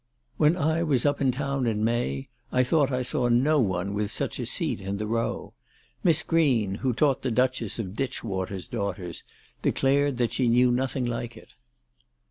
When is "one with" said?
3.59-4.11